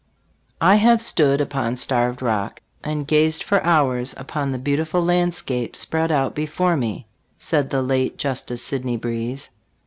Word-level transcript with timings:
"I 0.59 0.77
HAVE 0.77 0.99
stood 0.99 1.41
upon 1.41 1.75
Starved 1.75 2.23
Rock, 2.23 2.61
and 2.83 3.05
gazed 3.05 3.43
for 3.43 3.63
hours 3.63 4.15
upon 4.17 4.51
the 4.51 4.57
beautiful 4.57 5.03
landscape 5.03 5.75
spread 5.75 6.11
out 6.11 6.33
before 6.33 6.75
me," 6.75 7.05
said 7.37 7.69
the 7.69 7.83
late 7.83 8.17
Justice 8.17 8.63
Sydney 8.63 8.97
Breese. 8.97 9.51